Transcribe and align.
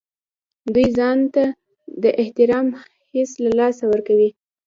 دوی 0.73 0.87
ځان 0.97 1.19
ته 1.33 1.43
د 2.03 2.05
احترام 2.21 2.67
حس 3.11 3.31
له 3.43 3.51
لاسه 3.59 3.83
ورکوي. 3.91 4.29